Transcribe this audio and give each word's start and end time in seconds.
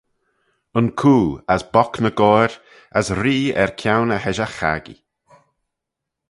Yn 0.79 0.87
coo, 0.99 1.25
as 1.53 1.63
bock 1.73 1.93
ny 2.01 2.11
goair, 2.19 2.51
as 2.99 3.07
ree 3.21 3.43
er 3.61 3.71
kione 3.79 4.15
e 4.21 4.23
heshaght-chaggee. 4.23 4.99